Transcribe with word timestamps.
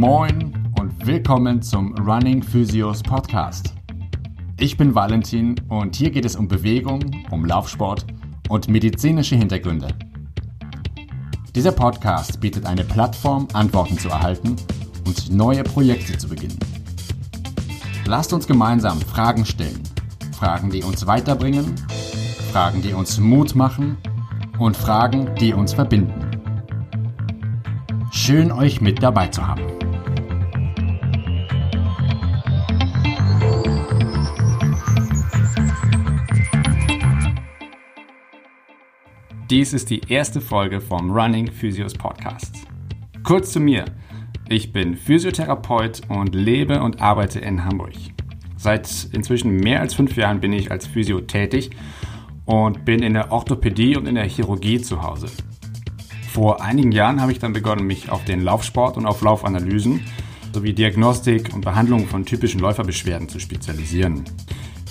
Moin 0.00 0.52
und 0.78 1.04
willkommen 1.08 1.60
zum 1.60 1.92
Running 1.98 2.40
Physios 2.40 3.02
Podcast. 3.02 3.74
Ich 4.56 4.76
bin 4.76 4.94
Valentin 4.94 5.56
und 5.68 5.96
hier 5.96 6.12
geht 6.12 6.24
es 6.24 6.36
um 6.36 6.46
Bewegung, 6.46 7.00
um 7.32 7.44
Laufsport 7.44 8.06
und 8.48 8.68
medizinische 8.68 9.34
Hintergründe. 9.34 9.88
Dieser 11.52 11.72
Podcast 11.72 12.40
bietet 12.40 12.64
eine 12.64 12.84
Plattform, 12.84 13.48
Antworten 13.54 13.98
zu 13.98 14.08
erhalten 14.08 14.54
und 15.04 15.32
neue 15.32 15.64
Projekte 15.64 16.16
zu 16.16 16.28
beginnen. 16.28 16.60
Lasst 18.06 18.32
uns 18.32 18.46
gemeinsam 18.46 19.00
Fragen 19.00 19.44
stellen. 19.44 19.82
Fragen, 20.30 20.70
die 20.70 20.84
uns 20.84 21.08
weiterbringen, 21.08 21.74
Fragen, 22.52 22.82
die 22.82 22.92
uns 22.92 23.18
Mut 23.18 23.56
machen 23.56 23.96
und 24.60 24.76
Fragen, 24.76 25.34
die 25.40 25.54
uns 25.54 25.72
verbinden. 25.72 26.30
Schön 28.12 28.52
euch 28.52 28.80
mit 28.80 29.02
dabei 29.02 29.26
zu 29.26 29.44
haben. 29.44 29.77
Dies 39.50 39.72
ist 39.72 39.90
die 39.90 40.00
erste 40.08 40.40
Folge 40.40 40.80
vom 40.80 41.10
Running 41.10 41.50
Physios 41.50 41.94
Podcast. 41.94 42.56
Kurz 43.22 43.52
zu 43.52 43.60
mir. 43.60 43.84
Ich 44.48 44.72
bin 44.72 44.96
Physiotherapeut 44.96 46.02
und 46.08 46.34
lebe 46.34 46.82
und 46.82 47.00
arbeite 47.00 47.38
in 47.40 47.64
Hamburg. 47.64 47.94
Seit 48.56 49.08
inzwischen 49.12 49.56
mehr 49.56 49.80
als 49.80 49.94
fünf 49.94 50.16
Jahren 50.16 50.40
bin 50.40 50.52
ich 50.52 50.70
als 50.70 50.86
Physio 50.86 51.20
tätig 51.20 51.70
und 52.44 52.84
bin 52.84 53.02
in 53.02 53.14
der 53.14 53.32
Orthopädie 53.32 53.96
und 53.96 54.06
in 54.06 54.16
der 54.16 54.28
Chirurgie 54.28 54.80
zu 54.80 55.02
Hause. 55.02 55.26
Vor 56.30 56.62
einigen 56.62 56.92
Jahren 56.92 57.20
habe 57.20 57.32
ich 57.32 57.38
dann 57.38 57.52
begonnen, 57.52 57.86
mich 57.86 58.10
auf 58.10 58.24
den 58.24 58.42
Laufsport 58.42 58.96
und 58.96 59.06
auf 59.06 59.22
Laufanalysen 59.22 60.04
sowie 60.52 60.72
Diagnostik 60.72 61.54
und 61.54 61.62
Behandlung 61.62 62.06
von 62.06 62.24
typischen 62.24 62.60
Läuferbeschwerden 62.60 63.28
zu 63.28 63.38
spezialisieren. 63.38 64.24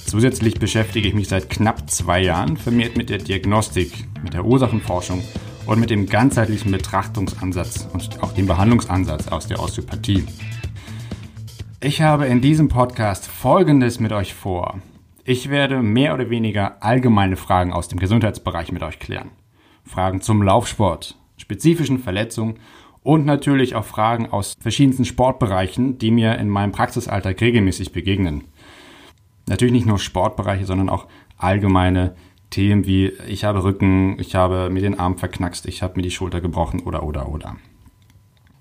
Zusätzlich 0.08 0.58
beschäftige 0.58 1.10
ich 1.10 1.14
mich 1.14 1.28
seit 1.28 1.50
knapp 1.50 1.90
zwei 1.90 2.22
Jahren 2.22 2.56
vermehrt 2.56 2.96
mit 2.96 3.10
der 3.10 3.18
Diagnostik, 3.18 4.06
mit 4.24 4.34
der 4.34 4.46
Ursachenforschung 4.46 5.22
und 5.66 5.82
mit 5.82 5.90
dem 5.90 6.06
ganzheitlichen 6.06 6.72
Betrachtungsansatz 6.72 7.90
und 7.92 8.24
auch 8.24 8.32
dem 8.32 8.48
Behandlungsansatz 8.48 9.28
aus 9.28 9.48
der 9.48 9.60
Osteopathie. 9.60 10.24
Ich 11.82 12.02
habe 12.02 12.26
in 12.26 12.40
diesem 12.40 12.70
Podcast 12.70 13.28
Folgendes 13.28 14.00
mit 14.00 14.14
euch 14.14 14.34
vor. 14.34 14.80
Ich 15.26 15.50
werde 15.50 15.82
mehr 15.82 16.14
oder 16.14 16.30
weniger 16.30 16.82
allgemeine 16.82 17.36
Fragen 17.36 17.74
aus 17.74 17.90
dem 17.90 18.00
Gesundheitsbereich 18.00 18.72
mit 18.72 18.84
euch 18.84 19.00
klären. 19.00 19.32
Fragen 19.84 20.22
zum 20.22 20.42
Laufsport, 20.42 21.18
spezifischen 21.36 22.00
Verletzungen 22.00 22.60
und 23.04 23.26
natürlich 23.26 23.76
auch 23.76 23.86
Fragen 23.86 24.32
aus 24.32 24.56
verschiedensten 24.58 25.04
Sportbereichen, 25.04 25.98
die 25.98 26.12
mir 26.12 26.38
in 26.38 26.48
meinem 26.48 26.72
Praxisalltag 26.72 27.42
regelmäßig 27.42 27.92
begegnen. 27.92 28.46
Natürlich 29.48 29.74
nicht 29.74 29.88
nur 29.88 29.98
Sportbereiche, 29.98 30.66
sondern 30.66 30.90
auch 30.90 31.08
allgemeine 31.38 32.16
Themen 32.50 32.86
wie 32.86 33.12
ich 33.28 33.44
habe 33.44 33.64
Rücken, 33.64 34.18
ich 34.20 34.36
habe 34.36 34.70
mir 34.70 34.82
den 34.82 35.00
Arm 35.00 35.18
verknackst, 35.18 35.66
ich 35.68 35.82
habe 35.84 35.96
mir 35.98 36.04
die 36.04 36.12
Schulter 36.12 36.40
gebrochen 36.40 36.82
oder 36.82 37.04
oder 37.04 37.30
oder. 37.30 37.58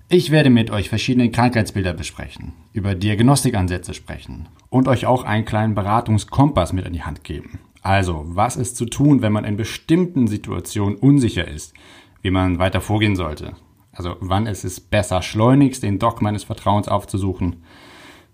Ich 0.09 0.31
werde 0.31 0.49
mit 0.49 0.71
euch 0.71 0.89
verschiedene 0.89 1.29
Krankheitsbilder 1.31 1.93
besprechen, 1.93 2.53
über 2.71 2.95
Diagnostikansätze 2.95 3.93
sprechen 3.93 4.47
und 4.69 4.87
euch 4.87 5.05
auch 5.05 5.23
einen 5.23 5.45
kleinen 5.45 5.75
Beratungskompass 5.75 6.73
mit 6.73 6.85
an 6.85 6.93
die 6.93 7.03
Hand 7.03 7.23
geben. 7.23 7.59
Also, 7.81 8.23
was 8.25 8.55
ist 8.55 8.77
zu 8.77 8.85
tun, 8.85 9.21
wenn 9.21 9.33
man 9.33 9.45
in 9.45 9.57
bestimmten 9.57 10.27
Situationen 10.27 10.97
unsicher 10.97 11.47
ist, 11.47 11.73
wie 12.21 12.31
man 12.31 12.59
weiter 12.59 12.81
vorgehen 12.81 13.15
sollte? 13.15 13.55
Also, 13.91 14.15
wann 14.19 14.47
ist 14.47 14.63
es 14.63 14.79
besser, 14.79 15.21
schleunigst 15.21 15.83
den 15.83 15.99
Doc 15.99 16.21
meines 16.21 16.43
Vertrauens 16.43 16.87
aufzusuchen 16.87 17.57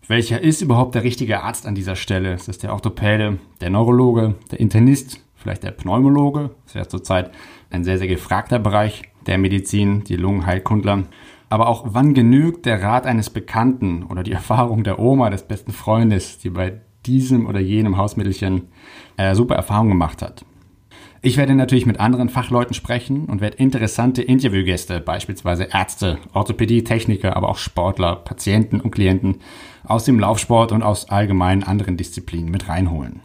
welcher 0.08 0.42
ist 0.42 0.62
überhaupt 0.62 0.96
der 0.96 1.04
richtige 1.04 1.44
Arzt 1.44 1.66
an 1.66 1.76
dieser 1.76 1.96
Stelle? 1.96 2.34
Ist 2.34 2.48
das 2.48 2.58
der 2.58 2.74
Orthopäde, 2.74 3.40
der 3.62 3.70
Neurologe, 3.70 4.36
der 4.52 4.60
Internist, 4.60 5.22
vielleicht 5.36 5.64
der 5.64 5.72
Pneumologe? 5.72 6.52
Das 6.66 6.74
ja 6.74 6.88
zurzeit 6.88 7.32
ein 7.70 7.84
sehr, 7.84 7.98
sehr 7.98 8.08
gefragter 8.08 8.60
Bereich 8.60 9.04
der 9.26 9.38
Medizin, 9.38 10.04
die 10.04 10.18
Lungenheilkundler. 10.18 11.04
Aber 11.50 11.68
auch 11.68 11.86
wann 11.88 12.14
genügt 12.14 12.66
der 12.66 12.82
Rat 12.82 13.06
eines 13.06 13.30
Bekannten 13.30 14.04
oder 14.04 14.24
die 14.24 14.32
Erfahrung 14.34 14.84
der 14.84 15.00
Oma 15.00 15.30
des 15.30 15.44
besten 15.44 15.72
Freundes, 15.72 16.38
die 16.38 16.50
bei 16.50 16.82
diesem 17.06 17.46
oder 17.46 17.60
jenem 17.60 17.98
Hausmittelchen 17.98 18.70
äh, 19.18 19.36
super 19.36 19.56
Erfahrungen 19.56 19.92
gemacht 19.92 20.22
hat? 20.22 20.46
Ich 21.26 21.38
werde 21.38 21.56
natürlich 21.56 21.86
mit 21.86 22.02
anderen 22.02 22.28
Fachleuten 22.28 22.74
sprechen 22.74 23.28
und 23.28 23.40
werde 23.40 23.56
interessante 23.56 24.22
Interviewgäste, 24.22 25.00
beispielsweise 25.00 25.70
Ärzte, 25.72 26.18
Orthopädie, 26.34 26.84
Techniker, 26.84 27.38
aber 27.38 27.48
auch 27.48 27.58
Sportler, 27.58 28.18
Patienten 28.18 28.82
und 28.82 28.92
Klienten 28.92 29.40
aus 29.86 30.04
dem 30.04 30.20
Laufsport 30.20 30.74
und 30.74 30.84
aus 30.84 31.08
allgemeinen 31.08 31.64
anderen 31.64 31.96
Disziplinen 31.96 32.52
mit 32.52 32.68
reinholen. 32.68 33.22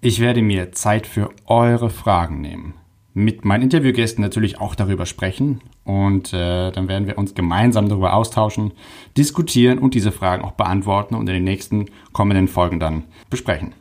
Ich 0.00 0.18
werde 0.18 0.42
mir 0.42 0.72
Zeit 0.72 1.06
für 1.06 1.30
eure 1.46 1.90
Fragen 1.90 2.40
nehmen. 2.40 2.74
Mit 3.14 3.44
meinen 3.44 3.62
Interviewgästen 3.62 4.20
natürlich 4.20 4.60
auch 4.60 4.74
darüber 4.74 5.06
sprechen 5.06 5.60
und 5.84 6.32
äh, 6.32 6.72
dann 6.72 6.88
werden 6.88 7.06
wir 7.06 7.18
uns 7.18 7.36
gemeinsam 7.36 7.88
darüber 7.88 8.14
austauschen, 8.14 8.72
diskutieren 9.16 9.78
und 9.78 9.94
diese 9.94 10.10
Fragen 10.10 10.44
auch 10.44 10.52
beantworten 10.52 11.14
und 11.14 11.28
in 11.28 11.34
den 11.34 11.44
nächsten 11.44 11.86
kommenden 12.12 12.48
Folgen 12.48 12.80
dann 12.80 13.04
besprechen. 13.30 13.74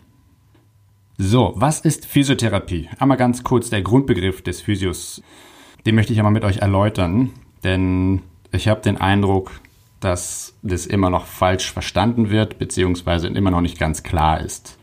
So, 1.22 1.52
was 1.57 1.81
ist 1.81 2.06
Physiotherapie? 2.06 2.88
Einmal 2.97 3.18
ganz 3.18 3.44
kurz 3.44 3.69
der 3.69 3.81
Grundbegriff 3.81 4.41
des 4.41 4.62
Physios. 4.62 5.22
Den 5.85 5.96
möchte 5.96 6.13
ich 6.13 6.19
einmal 6.19 6.31
mit 6.31 6.46
euch 6.46 6.59
erläutern, 6.59 7.31
denn 7.66 8.22
ich 8.53 8.69
habe 8.69 8.80
den 8.80 8.96
Eindruck, 8.96 9.52
dass 10.00 10.57
das 10.62 10.85
immer 10.85 11.09
noch 11.09 11.25
falsch 11.25 11.74
verstanden 11.74 12.30
wird, 12.30 12.57
beziehungsweise 12.57 13.28
immer 13.28 13.52
noch 13.52 13.59
nicht 13.59 13.78
ganz 13.78 14.02
klar 14.02 14.40
ist. 14.40 14.80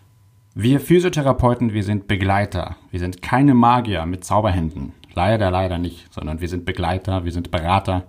Wir 0.55 0.79
Physiotherapeuten, 0.79 1.73
wir 1.73 1.85
sind 1.85 2.07
Begleiter. 2.07 2.77
Wir 2.91 3.01
sind 3.01 3.23
keine 3.23 3.55
Magier 3.55 4.05
mit 4.05 4.23
Zauberhänden. 4.23 4.93
Leider, 5.15 5.51
leider 5.51 5.79
nicht, 5.79 6.13
sondern 6.13 6.43
wir 6.43 6.51
sind 6.51 6.67
Begleiter, 6.67 7.25
wir 7.25 7.33
sind 7.33 7.51
Berater 7.51 8.09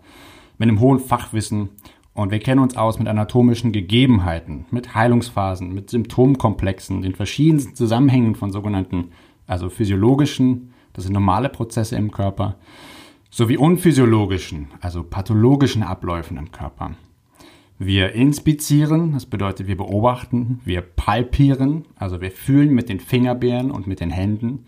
mit 0.57 0.67
einem 0.67 0.81
hohen 0.81 0.99
Fachwissen 0.99 1.69
und 2.17 2.31
wir 2.31 2.39
kennen 2.39 2.61
uns 2.61 2.75
aus 2.75 2.97
mit 2.97 3.07
anatomischen 3.07 3.71
Gegebenheiten, 3.71 4.65
mit 4.71 4.95
Heilungsphasen, 4.95 5.71
mit 5.71 5.91
Symptomkomplexen, 5.91 7.03
den 7.03 7.13
verschiedensten 7.13 7.75
Zusammenhängen 7.75 8.33
von 8.33 8.51
sogenannten, 8.51 9.11
also 9.45 9.69
physiologischen, 9.69 10.73
das 10.93 11.03
sind 11.03 11.13
normale 11.13 11.47
Prozesse 11.47 11.95
im 11.95 12.09
Körper, 12.09 12.55
sowie 13.29 13.55
unphysiologischen, 13.55 14.69
also 14.81 15.03
pathologischen 15.03 15.83
Abläufen 15.83 16.37
im 16.37 16.51
Körper. 16.51 16.95
Wir 17.77 18.13
inspizieren, 18.13 19.13
das 19.13 19.27
bedeutet 19.27 19.67
wir 19.67 19.77
beobachten, 19.77 20.59
wir 20.65 20.81
palpieren, 20.81 21.85
also 21.97 22.19
wir 22.19 22.31
fühlen 22.31 22.73
mit 22.73 22.89
den 22.89 22.99
Fingerbeeren 22.99 23.69
und 23.69 23.85
mit 23.85 23.99
den 23.99 24.09
Händen, 24.09 24.65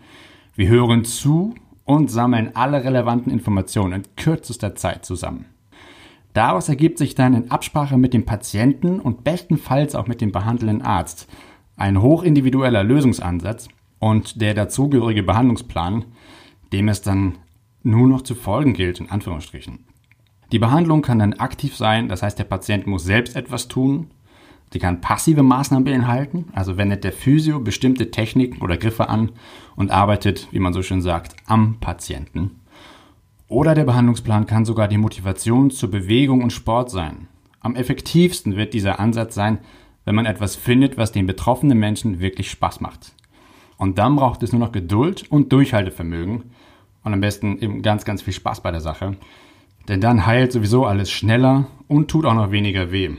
wir 0.54 0.68
hören 0.68 1.04
zu 1.04 1.56
und 1.84 2.12
sammeln 2.12 2.52
alle 2.54 2.84
relevanten 2.84 3.32
Informationen 3.32 4.04
in 4.04 4.14
kürzester 4.14 4.76
Zeit 4.76 5.04
zusammen. 5.04 5.46
Daraus 6.32 6.68
ergibt 6.68 6.98
sich 6.98 7.14
dann 7.14 7.34
in 7.34 7.50
Absprache 7.50 7.96
mit 7.96 8.14
dem 8.14 8.24
Patienten 8.24 9.00
und 9.00 9.24
bestenfalls 9.24 9.94
auch 9.94 10.06
mit 10.06 10.20
dem 10.20 10.32
behandelnden 10.32 10.82
Arzt 10.82 11.28
ein 11.76 12.02
hochindividueller 12.02 12.84
Lösungsansatz 12.84 13.68
und 13.98 14.40
der 14.40 14.54
dazugehörige 14.54 15.22
Behandlungsplan, 15.22 16.04
dem 16.72 16.88
es 16.88 17.02
dann 17.02 17.38
nur 17.82 18.06
noch 18.06 18.22
zu 18.22 18.34
folgen 18.34 18.74
gilt, 18.74 19.00
in 19.00 19.10
Anführungsstrichen. 19.10 19.86
Die 20.52 20.58
Behandlung 20.58 21.02
kann 21.02 21.20
dann 21.20 21.34
aktiv 21.34 21.76
sein, 21.76 22.08
das 22.08 22.22
heißt, 22.22 22.38
der 22.38 22.44
Patient 22.44 22.86
muss 22.86 23.04
selbst 23.04 23.34
etwas 23.34 23.68
tun. 23.68 24.10
Sie 24.72 24.78
kann 24.78 25.00
passive 25.00 25.42
Maßnahmen 25.42 25.84
beinhalten, 25.84 26.46
also 26.52 26.76
wendet 26.76 27.02
der 27.02 27.12
Physio 27.12 27.60
bestimmte 27.60 28.10
Techniken 28.10 28.60
oder 28.60 28.76
Griffe 28.76 29.08
an 29.08 29.32
und 29.74 29.90
arbeitet, 29.90 30.48
wie 30.50 30.58
man 30.58 30.72
so 30.72 30.82
schön 30.82 31.02
sagt, 31.02 31.34
am 31.46 31.78
Patienten. 31.80 32.59
Oder 33.50 33.74
der 33.74 33.82
Behandlungsplan 33.82 34.46
kann 34.46 34.64
sogar 34.64 34.86
die 34.86 34.96
Motivation 34.96 35.72
zur 35.72 35.90
Bewegung 35.90 36.40
und 36.44 36.52
Sport 36.52 36.88
sein. 36.88 37.26
Am 37.58 37.74
effektivsten 37.74 38.54
wird 38.54 38.74
dieser 38.74 39.00
Ansatz 39.00 39.34
sein, 39.34 39.58
wenn 40.04 40.14
man 40.14 40.24
etwas 40.24 40.54
findet, 40.54 40.96
was 40.96 41.10
den 41.10 41.26
betroffenen 41.26 41.76
Menschen 41.76 42.20
wirklich 42.20 42.48
Spaß 42.48 42.80
macht. 42.80 43.12
Und 43.76 43.98
dann 43.98 44.14
braucht 44.14 44.44
es 44.44 44.52
nur 44.52 44.60
noch 44.60 44.70
Geduld 44.70 45.28
und 45.32 45.52
Durchhaltevermögen 45.52 46.44
und 47.02 47.12
am 47.12 47.20
besten 47.20 47.58
eben 47.58 47.82
ganz, 47.82 48.04
ganz 48.04 48.22
viel 48.22 48.34
Spaß 48.34 48.60
bei 48.60 48.70
der 48.70 48.80
Sache. 48.80 49.16
Denn 49.88 50.00
dann 50.00 50.26
heilt 50.26 50.52
sowieso 50.52 50.86
alles 50.86 51.10
schneller 51.10 51.66
und 51.88 52.08
tut 52.08 52.26
auch 52.26 52.34
noch 52.34 52.52
weniger 52.52 52.92
weh. 52.92 53.10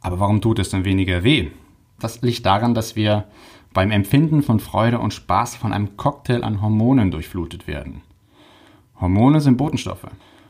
Aber 0.00 0.20
warum 0.20 0.40
tut 0.40 0.60
es 0.60 0.70
denn 0.70 0.84
weniger 0.84 1.24
weh? 1.24 1.50
Das 1.98 2.22
liegt 2.22 2.46
daran, 2.46 2.72
dass 2.72 2.94
wir 2.94 3.24
beim 3.72 3.90
Empfinden 3.90 4.44
von 4.44 4.60
Freude 4.60 5.00
und 5.00 5.12
Spaß 5.12 5.56
von 5.56 5.72
einem 5.72 5.96
Cocktail 5.96 6.44
an 6.44 6.62
Hormonen 6.62 7.10
durchflutet 7.10 7.66
werden. 7.66 8.02
Hormone 9.00 9.40
sind 9.40 9.56
Botenstoffe. 9.56 10.06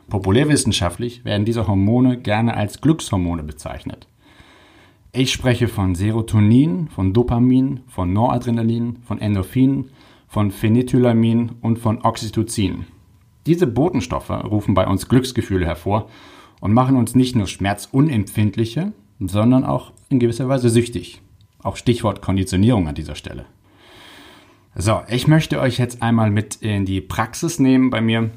Populärwissenschaftlich 0.09 1.23
werden 1.23 1.45
diese 1.45 1.67
Hormone 1.67 2.17
gerne 2.17 2.55
als 2.55 2.81
Glückshormone 2.81 3.43
bezeichnet. 3.43 4.07
Ich 5.13 5.31
spreche 5.31 5.67
von 5.67 5.95
Serotonin, 5.95 6.87
von 6.89 7.13
Dopamin, 7.13 7.81
von 7.87 8.13
Noradrenalin, 8.13 8.97
von 9.03 9.19
Endorphin, 9.19 9.89
von 10.27 10.51
Phenethylamin 10.51 11.53
und 11.61 11.79
von 11.79 12.01
Oxytocin. 12.03 12.85
Diese 13.45 13.67
Botenstoffe 13.67 14.29
rufen 14.29 14.73
bei 14.73 14.87
uns 14.87 15.09
Glücksgefühle 15.09 15.65
hervor 15.65 16.07
und 16.59 16.73
machen 16.73 16.95
uns 16.95 17.15
nicht 17.15 17.35
nur 17.35 17.47
schmerzunempfindliche, 17.47 18.93
sondern 19.19 19.65
auch 19.65 19.91
in 20.09 20.19
gewisser 20.19 20.47
Weise 20.47 20.69
süchtig. 20.69 21.21
Auch 21.61 21.75
Stichwort 21.75 22.21
Konditionierung 22.21 22.87
an 22.87 22.95
dieser 22.95 23.15
Stelle. 23.15 23.45
So, 24.75 25.01
ich 25.09 25.27
möchte 25.27 25.59
euch 25.59 25.77
jetzt 25.77 26.01
einmal 26.01 26.31
mit 26.31 26.55
in 26.55 26.85
die 26.85 27.01
Praxis 27.01 27.59
nehmen 27.59 27.89
bei 27.89 27.99
mir 27.99 28.31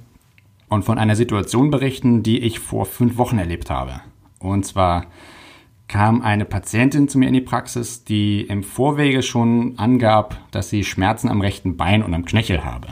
und 0.68 0.84
von 0.84 0.98
einer 0.98 1.14
Situation 1.14 1.70
berichten, 1.70 2.24
die 2.24 2.40
ich 2.40 2.58
vor 2.58 2.86
fünf 2.86 3.18
Wochen 3.18 3.38
erlebt 3.38 3.70
habe. 3.70 4.00
Und 4.40 4.66
zwar 4.66 5.06
kam 5.86 6.22
eine 6.22 6.44
Patientin 6.44 7.08
zu 7.08 7.18
mir 7.18 7.28
in 7.28 7.34
die 7.34 7.40
Praxis, 7.40 8.02
die 8.02 8.40
im 8.40 8.64
Vorwege 8.64 9.22
schon 9.22 9.78
angab, 9.78 10.36
dass 10.50 10.70
sie 10.70 10.82
Schmerzen 10.82 11.28
am 11.28 11.40
rechten 11.40 11.76
Bein 11.76 12.02
und 12.02 12.12
am 12.14 12.24
Knöchel 12.24 12.64
habe. 12.64 12.88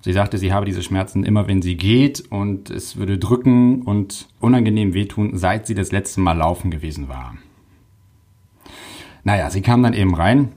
Sie 0.00 0.14
sagte, 0.14 0.38
sie 0.38 0.54
habe 0.54 0.64
diese 0.64 0.82
Schmerzen 0.82 1.24
immer, 1.24 1.46
wenn 1.46 1.60
sie 1.60 1.76
geht 1.76 2.24
und 2.30 2.70
es 2.70 2.96
würde 2.96 3.18
drücken 3.18 3.82
und 3.82 4.28
unangenehm 4.40 4.94
wehtun, 4.94 5.36
seit 5.36 5.66
sie 5.66 5.74
das 5.74 5.92
letzte 5.92 6.22
Mal 6.22 6.38
laufen 6.38 6.70
gewesen 6.70 7.10
war. 7.10 7.34
Naja, 9.22 9.50
sie 9.50 9.60
kam 9.60 9.82
dann 9.82 9.92
eben 9.92 10.14
rein 10.14 10.52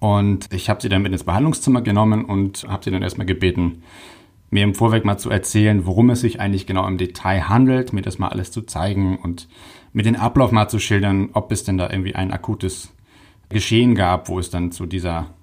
und 0.00 0.52
ich 0.52 0.68
habe 0.70 0.80
sie 0.80 0.88
dann 0.88 1.02
mit 1.02 1.12
ins 1.12 1.24
Behandlungszimmer 1.24 1.82
genommen 1.82 2.24
und 2.24 2.66
habe 2.68 2.82
sie 2.82 2.90
dann 2.90 3.02
erstmal 3.02 3.26
gebeten, 3.26 3.82
mir 4.50 4.64
im 4.64 4.74
Vorweg 4.74 5.04
mal 5.04 5.18
zu 5.18 5.30
erzählen, 5.30 5.86
worum 5.86 6.10
es 6.10 6.22
sich 6.22 6.40
eigentlich 6.40 6.66
genau 6.66 6.86
im 6.88 6.98
Detail 6.98 7.48
handelt, 7.48 7.92
mir 7.92 8.02
das 8.02 8.18
mal 8.18 8.28
alles 8.28 8.50
zu 8.50 8.62
zeigen 8.62 9.18
und 9.18 9.48
mir 9.92 10.02
den 10.02 10.16
Ablauf 10.16 10.50
mal 10.52 10.68
zu 10.68 10.78
schildern, 10.78 11.30
ob 11.34 11.52
es 11.52 11.64
denn 11.64 11.78
da 11.78 11.88
irgendwie 11.88 12.14
ein 12.14 12.32
akutes 12.32 12.92
Geschehen 13.48 13.94
gab, 13.94 14.28
wo 14.28 14.38
es 14.38 14.50
dann 14.50 14.72
zu 14.72 14.86
dieser 14.86 15.34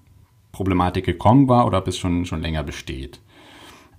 Problematik 0.52 1.06
gekommen 1.06 1.48
war 1.48 1.66
oder 1.66 1.78
ob 1.78 1.88
es 1.88 1.98
schon, 1.98 2.26
schon 2.26 2.42
länger 2.42 2.64
besteht. 2.64 3.22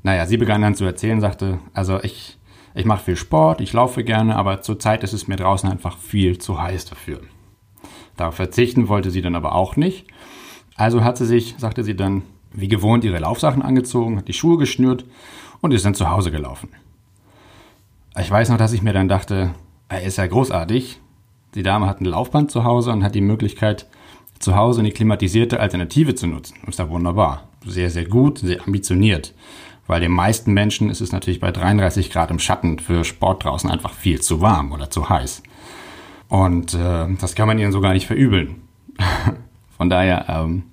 Naja, 0.02 0.26
sie 0.26 0.36
begann 0.36 0.62
dann 0.62 0.74
zu 0.74 0.84
erzählen, 0.84 1.20
sagte, 1.20 1.58
also 1.72 2.02
ich, 2.02 2.38
ich 2.74 2.84
mache 2.84 3.04
viel 3.04 3.16
Sport, 3.16 3.60
ich 3.60 3.72
laufe 3.72 4.04
gerne, 4.04 4.36
aber 4.36 4.60
zurzeit 4.60 5.04
ist 5.04 5.12
es 5.12 5.28
mir 5.28 5.36
draußen 5.36 5.70
einfach 5.70 5.98
viel 5.98 6.38
zu 6.38 6.60
heiß 6.60 6.86
dafür. 6.86 7.20
Darauf 8.16 8.34
verzichten 8.34 8.88
wollte 8.88 9.10
sie 9.10 9.22
dann 9.22 9.36
aber 9.36 9.54
auch 9.54 9.76
nicht. 9.76 10.06
Also 10.78 11.02
hat 11.02 11.18
sie 11.18 11.26
sich, 11.26 11.56
sagte 11.58 11.82
sie 11.82 11.96
dann, 11.96 12.22
wie 12.52 12.68
gewohnt 12.68 13.04
ihre 13.04 13.18
Laufsachen 13.18 13.62
angezogen, 13.62 14.16
hat 14.16 14.28
die 14.28 14.32
Schuhe 14.32 14.56
geschnürt 14.56 15.04
und 15.60 15.74
ist 15.74 15.84
dann 15.84 15.94
zu 15.94 16.08
Hause 16.08 16.30
gelaufen. 16.30 16.70
Ich 18.18 18.30
weiß 18.30 18.48
noch, 18.48 18.58
dass 18.58 18.72
ich 18.72 18.80
mir 18.80 18.92
dann 18.92 19.08
dachte, 19.08 19.50
er 19.88 20.02
ist 20.02 20.18
ja 20.18 20.26
großartig. 20.26 21.00
Die 21.56 21.62
Dame 21.62 21.86
hat 21.86 22.00
ein 22.00 22.04
Laufband 22.04 22.50
zu 22.50 22.64
Hause 22.64 22.92
und 22.92 23.02
hat 23.02 23.16
die 23.16 23.20
Möglichkeit, 23.20 23.86
zu 24.38 24.54
Hause 24.54 24.80
eine 24.80 24.92
klimatisierte 24.92 25.58
Alternative 25.58 26.14
zu 26.14 26.28
nutzen. 26.28 26.56
ist 26.68 26.78
ja 26.78 26.88
wunderbar. 26.88 27.48
Sehr, 27.66 27.90
sehr 27.90 28.04
gut, 28.04 28.38
sehr 28.38 28.62
ambitioniert. 28.64 29.34
Weil 29.88 30.00
den 30.00 30.12
meisten 30.12 30.52
Menschen 30.52 30.90
ist 30.90 31.00
es 31.00 31.10
natürlich 31.10 31.40
bei 31.40 31.50
33 31.50 32.10
Grad 32.10 32.30
im 32.30 32.38
Schatten 32.38 32.78
für 32.78 33.02
Sport 33.02 33.42
draußen 33.42 33.68
einfach 33.68 33.94
viel 33.94 34.20
zu 34.20 34.40
warm 34.40 34.70
oder 34.70 34.90
zu 34.90 35.08
heiß. 35.08 35.42
Und 36.28 36.74
äh, 36.74 37.06
das 37.20 37.34
kann 37.34 37.48
man 37.48 37.58
ihnen 37.58 37.72
so 37.72 37.80
gar 37.80 37.94
nicht 37.94 38.06
verübeln. 38.06 38.62
Von 39.78 39.88
daher 39.88 40.26
ähm, 40.28 40.64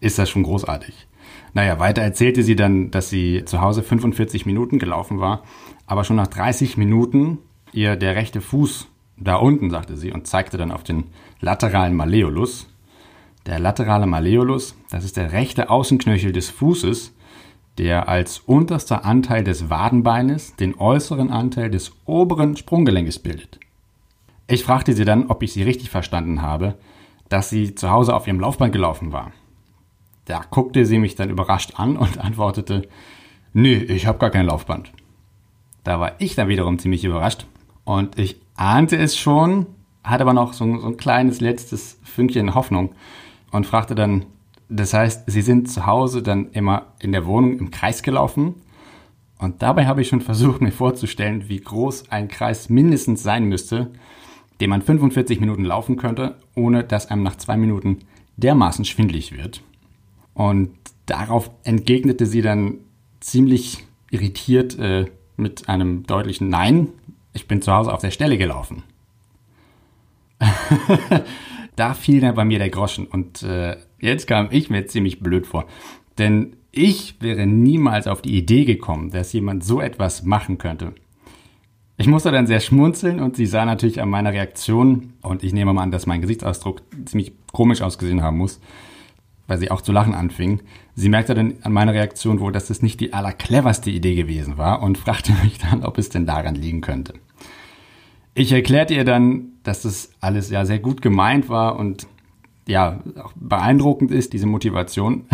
ist 0.00 0.18
das 0.18 0.28
schon 0.28 0.42
großartig. 0.42 1.06
Naja, 1.54 1.78
weiter 1.78 2.02
erzählte 2.02 2.42
sie 2.42 2.56
dann, 2.56 2.90
dass 2.90 3.08
sie 3.08 3.44
zu 3.46 3.62
Hause 3.62 3.82
45 3.82 4.44
Minuten 4.44 4.78
gelaufen 4.78 5.20
war, 5.20 5.42
aber 5.86 6.04
schon 6.04 6.16
nach 6.16 6.26
30 6.26 6.76
Minuten 6.76 7.38
ihr 7.72 7.96
der 7.96 8.14
rechte 8.14 8.42
Fuß 8.42 8.88
da 9.16 9.36
unten, 9.36 9.70
sagte 9.70 9.96
sie, 9.96 10.12
und 10.12 10.26
zeigte 10.26 10.58
dann 10.58 10.70
auf 10.70 10.82
den 10.82 11.04
lateralen 11.40 11.94
Malleolus. 11.94 12.68
Der 13.46 13.58
laterale 13.58 14.06
Malleolus, 14.06 14.76
das 14.90 15.04
ist 15.04 15.16
der 15.16 15.32
rechte 15.32 15.70
Außenknöchel 15.70 16.32
des 16.32 16.50
Fußes, 16.50 17.14
der 17.78 18.08
als 18.08 18.40
unterster 18.40 19.04
Anteil 19.04 19.44
des 19.44 19.70
Wadenbeines 19.70 20.56
den 20.56 20.78
äußeren 20.78 21.30
Anteil 21.30 21.70
des 21.70 21.92
oberen 22.04 22.56
Sprunggelenkes 22.56 23.18
bildet. 23.18 23.60
Ich 24.48 24.64
fragte 24.64 24.92
sie 24.92 25.04
dann, 25.04 25.26
ob 25.28 25.42
ich 25.42 25.52
sie 25.52 25.62
richtig 25.62 25.90
verstanden 25.90 26.42
habe, 26.42 26.74
dass 27.28 27.50
sie 27.50 27.74
zu 27.74 27.90
Hause 27.90 28.14
auf 28.14 28.26
ihrem 28.26 28.40
Laufband 28.40 28.72
gelaufen 28.72 29.12
war. 29.12 29.32
Da 30.26 30.42
guckte 30.50 30.86
sie 30.86 30.98
mich 30.98 31.14
dann 31.14 31.30
überrascht 31.30 31.74
an 31.76 31.96
und 31.96 32.18
antwortete, 32.24 32.88
nee, 33.52 33.76
ich 33.76 34.06
habe 34.06 34.18
gar 34.18 34.30
kein 34.30 34.46
Laufband. 34.46 34.92
Da 35.84 36.00
war 36.00 36.20
ich 36.20 36.34
dann 36.34 36.48
wiederum 36.48 36.78
ziemlich 36.78 37.04
überrascht 37.04 37.46
und 37.84 38.18
ich 38.18 38.40
ahnte 38.56 38.96
es 38.96 39.16
schon, 39.16 39.66
hatte 40.02 40.22
aber 40.22 40.32
noch 40.32 40.52
so, 40.52 40.78
so 40.78 40.86
ein 40.86 40.96
kleines 40.96 41.40
letztes 41.40 42.00
Fünkchen 42.02 42.54
Hoffnung 42.54 42.94
und 43.50 43.66
fragte 43.66 43.94
dann, 43.94 44.26
das 44.68 44.94
heißt, 44.94 45.30
Sie 45.30 45.42
sind 45.42 45.70
zu 45.70 45.86
Hause 45.86 46.22
dann 46.22 46.50
immer 46.50 46.94
in 46.98 47.12
der 47.12 47.26
Wohnung 47.26 47.58
im 47.58 47.70
Kreis 47.70 48.02
gelaufen? 48.02 48.56
Und 49.38 49.62
dabei 49.62 49.86
habe 49.86 50.00
ich 50.00 50.08
schon 50.08 50.22
versucht, 50.22 50.60
mir 50.60 50.72
vorzustellen, 50.72 51.48
wie 51.48 51.60
groß 51.60 52.10
ein 52.10 52.28
Kreis 52.28 52.68
mindestens 52.68 53.22
sein 53.22 53.44
müsste, 53.44 53.92
den 54.60 54.70
man 54.70 54.82
45 54.82 55.40
Minuten 55.40 55.64
laufen 55.64 55.96
könnte, 55.96 56.36
ohne 56.54 56.84
dass 56.84 57.10
einem 57.10 57.22
nach 57.22 57.36
zwei 57.36 57.56
Minuten 57.56 57.98
dermaßen 58.36 58.84
schwindlig 58.84 59.36
wird. 59.36 59.62
Und 60.34 60.70
darauf 61.06 61.50
entgegnete 61.64 62.26
sie 62.26 62.42
dann 62.42 62.78
ziemlich 63.20 63.84
irritiert 64.10 64.78
äh, 64.78 65.06
mit 65.36 65.68
einem 65.68 66.04
deutlichen 66.06 66.48
Nein. 66.48 66.88
Ich 67.32 67.48
bin 67.48 67.62
zu 67.62 67.72
Hause 67.72 67.92
auf 67.92 68.00
der 68.00 68.10
Stelle 68.10 68.38
gelaufen. 68.38 68.82
da 71.76 71.94
fiel 71.94 72.20
dann 72.20 72.34
bei 72.34 72.44
mir 72.44 72.58
der 72.58 72.70
Groschen 72.70 73.06
und 73.06 73.42
äh, 73.42 73.76
jetzt 73.98 74.26
kam 74.26 74.48
ich 74.50 74.70
mir 74.70 74.86
ziemlich 74.86 75.20
blöd 75.20 75.46
vor. 75.46 75.66
Denn 76.18 76.56
ich 76.72 77.20
wäre 77.20 77.46
niemals 77.46 78.06
auf 78.06 78.20
die 78.20 78.36
Idee 78.36 78.64
gekommen, 78.64 79.10
dass 79.10 79.32
jemand 79.32 79.64
so 79.64 79.80
etwas 79.80 80.22
machen 80.22 80.58
könnte. 80.58 80.94
Ich 81.98 82.06
musste 82.06 82.30
dann 82.30 82.46
sehr 82.46 82.60
schmunzeln 82.60 83.20
und 83.20 83.36
sie 83.36 83.46
sah 83.46 83.64
natürlich 83.64 84.02
an 84.02 84.10
meiner 84.10 84.32
Reaktion 84.32 85.14
und 85.22 85.42
ich 85.42 85.54
nehme 85.54 85.72
mal 85.72 85.82
an, 85.82 85.90
dass 85.90 86.06
mein 86.06 86.20
Gesichtsausdruck 86.20 86.82
ziemlich 87.06 87.32
komisch 87.52 87.80
ausgesehen 87.80 88.22
haben 88.22 88.36
muss, 88.36 88.60
weil 89.46 89.58
sie 89.58 89.70
auch 89.70 89.80
zu 89.80 89.92
lachen 89.92 90.14
anfing. 90.14 90.60
Sie 90.94 91.08
merkte 91.08 91.34
dann 91.34 91.54
an 91.62 91.72
meiner 91.72 91.94
Reaktion 91.94 92.40
wohl, 92.40 92.52
dass 92.52 92.68
es 92.68 92.82
nicht 92.82 93.00
die 93.00 93.14
allercleverste 93.14 93.90
Idee 93.90 94.14
gewesen 94.14 94.58
war 94.58 94.82
und 94.82 94.98
fragte 94.98 95.32
mich 95.42 95.58
dann, 95.58 95.84
ob 95.84 95.96
es 95.96 96.10
denn 96.10 96.26
daran 96.26 96.54
liegen 96.54 96.82
könnte. 96.82 97.14
Ich 98.34 98.52
erklärte 98.52 98.92
ihr 98.92 99.04
dann, 99.04 99.52
dass 99.62 99.82
das 99.82 100.10
alles 100.20 100.50
ja 100.50 100.66
sehr 100.66 100.78
gut 100.78 101.00
gemeint 101.00 101.48
war 101.48 101.78
und 101.78 102.06
ja, 102.68 103.00
auch 103.22 103.32
beeindruckend 103.36 104.10
ist, 104.10 104.34
diese 104.34 104.46
Motivation. 104.46 105.24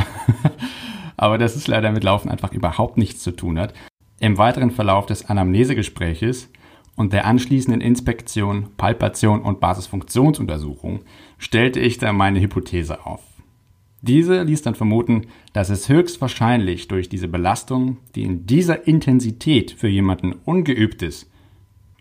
Aber 1.17 1.39
dass 1.39 1.57
es 1.57 1.67
leider 1.67 1.91
mit 1.91 2.05
Laufen 2.05 2.31
einfach 2.31 2.53
überhaupt 2.53 2.99
nichts 2.99 3.23
zu 3.23 3.33
tun 3.33 3.59
hat. 3.59 3.75
Im 4.23 4.39
weiteren 4.39 4.71
Verlauf 4.71 5.07
des 5.07 5.29
Anamnesegespräches 5.29 6.49
und 6.95 7.13
der 7.13 7.27
anschließenden 7.27 7.81
Inspektion, 7.81 8.69
Palpation 8.77 9.43
und 9.43 9.59
Basisfunktionsuntersuchung 9.59 11.01
stellte 11.39 11.81
ich 11.81 11.99
dann 11.99 12.15
meine 12.15 12.41
Hypothese 12.41 13.05
auf. 13.05 13.21
Diese 14.01 14.45
ließ 14.45 14.63
dann 14.63 14.77
vermuten, 14.77 15.23
dass 15.53 15.71
es 15.71 15.89
höchstwahrscheinlich 15.89 16.87
durch 16.87 17.09
diese 17.09 17.27
Belastung, 17.27 17.97
die 18.15 18.23
in 18.23 18.47
dieser 18.47 18.87
Intensität 18.87 19.73
für 19.73 19.89
jemanden 19.89 20.35
ungeübt 20.45 21.03
ist, 21.03 21.29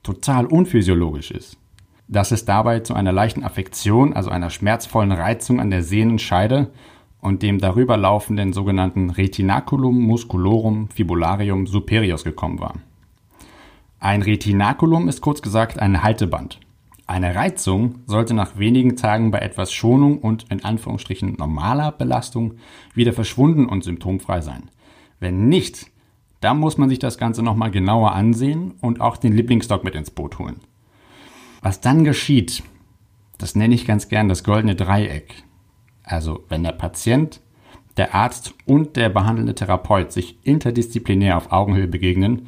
total 0.03 0.45
unphysiologisch 0.45 1.31
ist. 1.31 1.57
Dass 2.07 2.31
es 2.31 2.45
dabei 2.45 2.81
zu 2.81 2.93
einer 2.93 3.11
leichten 3.11 3.43
Affektion, 3.43 4.13
also 4.13 4.29
einer 4.29 4.51
schmerzvollen 4.51 5.11
Reizung 5.11 5.59
an 5.59 5.71
der 5.71 5.81
Sehnenscheide 5.81 6.69
und 7.21 7.43
dem 7.43 7.59
darüber 7.59 7.95
laufenden 7.97 8.51
sogenannten 8.51 9.11
Retinaculum 9.11 10.01
musculorum 10.01 10.89
fibularium 10.89 11.67
superius 11.67 12.23
gekommen 12.23 12.59
war. 12.59 12.73
Ein 13.99 14.23
Retinaculum 14.23 15.07
ist 15.07 15.21
kurz 15.21 15.41
gesagt 15.41 15.79
ein 15.79 16.01
Halteband. 16.01 16.59
Eine 17.05 17.35
Reizung 17.35 17.99
sollte 18.07 18.33
nach 18.33 18.57
wenigen 18.57 18.95
Tagen 18.95 19.31
bei 19.31 19.39
etwas 19.39 19.71
Schonung 19.71 20.17
und 20.19 20.45
in 20.49 20.63
Anführungsstrichen 20.63 21.35
normaler 21.37 21.91
Belastung 21.91 22.55
wieder 22.95 23.13
verschwunden 23.13 23.67
und 23.67 23.83
symptomfrei 23.83 24.41
sein. 24.41 24.69
Wenn 25.19 25.47
nicht, 25.49 25.91
dann 26.39 26.57
muss 26.57 26.77
man 26.77 26.89
sich 26.89 26.99
das 26.99 27.17
Ganze 27.17 27.43
nochmal 27.43 27.69
genauer 27.69 28.13
ansehen 28.13 28.73
und 28.81 29.01
auch 29.01 29.17
den 29.17 29.33
Lieblingsdoc 29.33 29.83
mit 29.83 29.93
ins 29.93 30.09
Boot 30.09 30.39
holen. 30.39 30.61
Was 31.61 31.81
dann 31.81 32.03
geschieht, 32.03 32.63
das 33.37 33.55
nenne 33.55 33.75
ich 33.75 33.85
ganz 33.85 34.09
gern 34.09 34.27
das 34.27 34.43
goldene 34.43 34.75
Dreieck. 34.75 35.43
Also 36.03 36.43
wenn 36.49 36.63
der 36.63 36.71
Patient, 36.73 37.41
der 37.97 38.15
Arzt 38.15 38.53
und 38.65 38.95
der 38.95 39.09
behandelnde 39.09 39.55
Therapeut 39.55 40.11
sich 40.11 40.37
interdisziplinär 40.43 41.37
auf 41.37 41.51
Augenhöhe 41.51 41.87
begegnen 41.87 42.47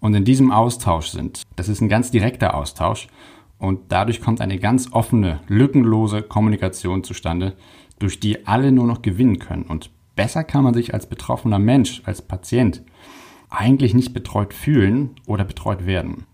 und 0.00 0.14
in 0.14 0.24
diesem 0.24 0.50
Austausch 0.50 1.08
sind. 1.08 1.42
Das 1.56 1.68
ist 1.68 1.80
ein 1.80 1.88
ganz 1.88 2.10
direkter 2.10 2.54
Austausch 2.54 3.08
und 3.58 3.80
dadurch 3.88 4.20
kommt 4.20 4.40
eine 4.40 4.58
ganz 4.58 4.92
offene, 4.92 5.40
lückenlose 5.48 6.22
Kommunikation 6.22 7.02
zustande, 7.04 7.56
durch 7.98 8.20
die 8.20 8.46
alle 8.46 8.72
nur 8.72 8.86
noch 8.86 9.02
gewinnen 9.02 9.38
können. 9.38 9.64
Und 9.64 9.90
besser 10.14 10.44
kann 10.44 10.64
man 10.64 10.74
sich 10.74 10.94
als 10.94 11.08
betroffener 11.08 11.58
Mensch, 11.58 12.02
als 12.04 12.22
Patient, 12.22 12.82
eigentlich 13.50 13.94
nicht 13.94 14.12
betreut 14.12 14.54
fühlen 14.54 15.10
oder 15.26 15.44
betreut 15.44 15.86
werden. 15.86 16.24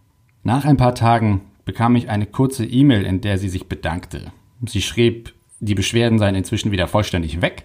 Nach 0.42 0.64
ein 0.64 0.76
paar 0.76 0.94
Tagen 0.94 1.42
bekam 1.64 1.96
ich 1.96 2.11
eine 2.11 2.26
kurze 2.26 2.66
E-Mail, 2.66 3.04
in 3.04 3.20
der 3.20 3.38
sie 3.38 3.49
sich 3.49 3.68
bedankte. 3.68 4.32
Sie 4.66 4.82
schrieb, 4.82 5.33
die 5.61 5.75
Beschwerden 5.75 6.18
seien 6.18 6.34
inzwischen 6.34 6.73
wieder 6.73 6.88
vollständig 6.88 7.40
weg 7.42 7.64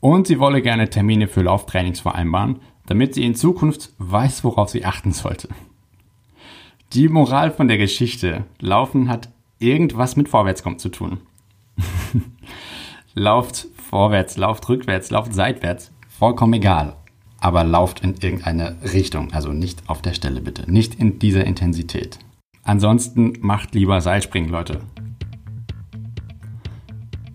und 0.00 0.26
sie 0.26 0.38
wolle 0.38 0.62
gerne 0.62 0.90
Termine 0.90 1.28
für 1.28 1.42
Lauftrainings 1.42 2.00
vereinbaren, 2.00 2.60
damit 2.86 3.14
sie 3.14 3.24
in 3.24 3.34
Zukunft 3.34 3.92
weiß, 3.98 4.44
worauf 4.44 4.68
sie 4.68 4.84
achten 4.84 5.12
sollte. 5.12 5.48
Die 6.92 7.08
Moral 7.08 7.50
von 7.50 7.68
der 7.68 7.78
Geschichte. 7.78 8.44
Laufen 8.60 9.08
hat 9.08 9.28
irgendwas 9.58 10.16
mit 10.16 10.28
Vorwärtskommen 10.28 10.78
zu 10.78 10.90
tun. 10.90 11.18
lauft 13.14 13.66
vorwärts, 13.74 14.36
lauft 14.36 14.68
rückwärts, 14.68 15.10
lauft 15.10 15.34
seitwärts. 15.34 15.90
Vollkommen 16.08 16.52
egal. 16.52 16.96
Aber 17.40 17.64
lauft 17.64 18.00
in 18.00 18.14
irgendeine 18.20 18.76
Richtung. 18.92 19.32
Also 19.32 19.52
nicht 19.52 19.82
auf 19.88 20.02
der 20.02 20.14
Stelle 20.14 20.40
bitte. 20.40 20.70
Nicht 20.70 20.94
in 20.94 21.18
dieser 21.18 21.44
Intensität. 21.44 22.18
Ansonsten 22.62 23.34
macht 23.40 23.74
lieber 23.74 24.00
Seilspringen, 24.00 24.50
Leute. 24.50 24.80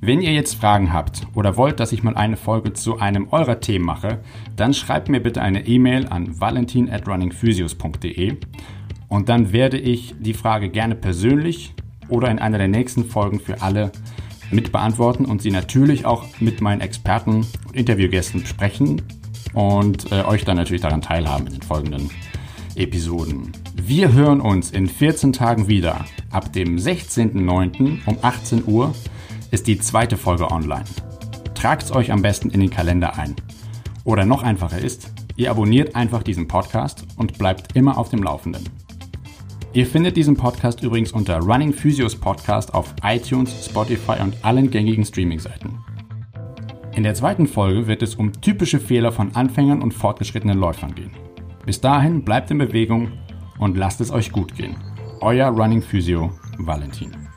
Wenn 0.02 0.22
ihr 0.22 0.32
jetzt 0.32 0.56
Fragen 0.56 0.94
habt 0.94 1.28
oder 1.36 1.58
wollt, 1.58 1.82
dass 1.82 1.92
ich 1.92 2.04
mal 2.04 2.16
eine 2.16 2.38
Folge 2.38 2.72
zu 2.72 3.00
einem 3.00 3.28
eurer 3.32 3.60
Themen 3.60 3.84
mache, 3.84 4.20
dann 4.56 4.74
schreibt 4.74 5.10
mir 5.10 5.20
bitte 5.20 5.42
eine 5.42 5.68
E-Mail 5.68 6.08
an 6.08 6.40
valentin 6.40 6.90
at 6.90 7.06
runningphysios.de 7.06 8.38
und 9.10 9.28
dann 9.28 9.52
werde 9.52 9.78
ich 9.78 10.16
die 10.18 10.34
Frage 10.34 10.70
gerne 10.70 10.96
persönlich 10.96 11.74
oder 12.08 12.32
in 12.32 12.40
einer 12.40 12.58
der 12.58 12.70
nächsten 12.70 13.04
Folgen 13.04 13.42
für 13.42 13.62
alle 13.62 13.92
mit 14.52 14.72
beantworten 14.72 15.26
und 15.26 15.42
sie 15.42 15.52
natürlich 15.52 16.06
auch 16.06 16.26
mit 16.40 16.62
meinen 16.62 16.80
Experten 16.80 17.46
und 17.68 17.76
Interviewgästen 17.76 18.42
besprechen 18.42 19.02
und 19.54 20.14
äh, 20.14 20.24
euch 20.24 20.46
dann 20.46 20.56
natürlich 20.56 20.82
daran 20.82 21.02
teilhaben 21.02 21.48
in 21.48 21.54
den 21.54 21.62
folgenden 21.62 22.10
Episoden. 22.76 23.52
Wir 23.76 24.14
hören 24.14 24.40
uns 24.40 24.72
in 24.72 24.88
14 24.88 25.34
Tagen 25.34 25.68
wieder. 25.68 26.06
Ab 26.32 26.54
dem 26.54 26.78
16.09. 26.78 28.00
um 28.06 28.18
18 28.22 28.64
Uhr 28.66 28.94
ist 29.52 29.68
die 29.68 29.80
zweite 29.80 30.18
Folge 30.18 30.52
online. 30.52 30.86
Tragt 31.56 31.84
es 31.84 31.92
euch 31.92 32.12
am 32.12 32.22
besten 32.22 32.50
in 32.50 32.60
den 32.60 32.70
Kalender 32.70 33.18
ein. 33.18 33.36
Oder 34.04 34.26
noch 34.26 34.44
einfacher 34.44 34.80
ist, 34.80 35.12
ihr 35.36 35.52
abonniert 35.52 35.96
einfach 35.96 36.24
diesen 36.24 36.48
Podcast 36.48 37.06
und 37.18 37.38
bleibt 37.38 37.76
immer 37.76 37.98
auf 37.98 38.10
dem 38.10 38.24
Laufenden. 38.24 38.64
Ihr 39.72 39.86
findet 39.86 40.18
diesen 40.18 40.36
Podcast 40.36 40.82
übrigens 40.82 41.12
unter 41.12 41.40
Running 41.40 41.74
Physios 41.74 42.16
Podcast 42.16 42.74
auf 42.74 42.94
iTunes, 43.04 43.66
Spotify 43.66 44.22
und 44.22 44.36
allen 44.44 44.72
gängigen 44.72 45.06
Streaming-Seiten. 45.06 45.78
In 46.96 47.04
der 47.04 47.14
zweiten 47.14 47.46
Folge 47.46 47.88
wird 47.88 48.02
es 48.02 48.16
um 48.16 48.42
typische 48.42 48.80
Fehler 48.80 49.12
von 49.12 49.36
Anfängern 49.36 49.82
und 49.82 49.94
fortgeschrittenen 49.94 50.58
Läufern 50.58 50.96
gehen. 50.96 51.12
Bis 51.66 51.80
dahin 51.80 52.24
bleibt 52.24 52.50
in 52.50 52.58
Bewegung 52.58 53.12
und 53.60 53.78
lasst 53.78 54.02
es 54.02 54.12
euch 54.12 54.32
gut 54.32 54.56
gehen. 54.56 54.76
Euer 55.22 55.50
Running 55.50 55.82
Physio 55.82 56.32
Valentin. 56.58 57.29